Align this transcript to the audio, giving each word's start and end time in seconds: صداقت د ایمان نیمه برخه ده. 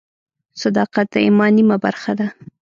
صداقت 0.61 1.05
د 1.11 1.15
ایمان 1.25 1.51
نیمه 1.57 1.77
برخه 1.85 2.13
ده. 2.19 2.27